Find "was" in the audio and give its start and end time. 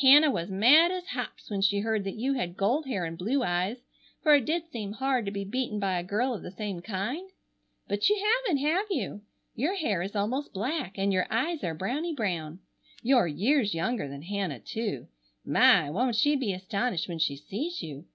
0.30-0.48